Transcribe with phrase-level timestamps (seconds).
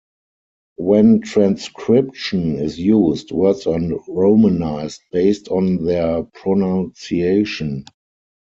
[0.79, 7.85] When transcription is used, words are romanized based on their pronunciation.